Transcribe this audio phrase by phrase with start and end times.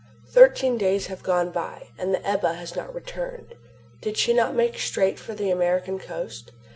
[0.31, 3.53] Thirteen days have gone by and the Ebba has not returned.
[4.01, 6.51] Did she then not make straight for the American coast?